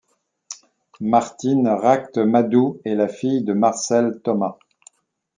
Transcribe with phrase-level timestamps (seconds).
[0.99, 4.57] Martine Ract-Madoux est la fille de Marcel Thomas.